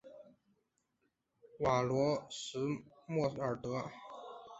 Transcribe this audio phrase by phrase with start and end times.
[1.59, 2.57] 瓦罗什
[3.05, 3.85] 弗尔德。